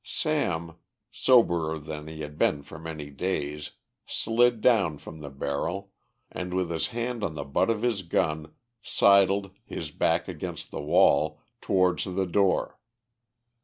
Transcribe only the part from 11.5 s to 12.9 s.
towards the door.